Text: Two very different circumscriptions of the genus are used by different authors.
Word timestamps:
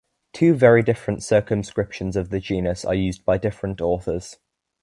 Two 0.33 0.55
very 0.55 0.81
different 0.81 1.21
circumscriptions 1.21 2.15
of 2.15 2.31
the 2.31 2.39
genus 2.39 2.83
are 2.83 2.95
used 2.95 3.23
by 3.23 3.37
different 3.37 3.81
authors. 3.81 4.39